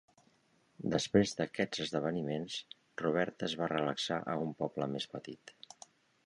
Després 0.93 1.33
d"aquests 1.41 1.83
esdeveniments, 1.85 2.55
Roberta 3.03 3.47
es 3.49 3.55
va 3.61 3.69
relaxar 3.75 4.19
a 4.35 4.39
un 4.47 4.57
poble 4.65 4.89
més 4.97 5.07
petit. 5.15 5.55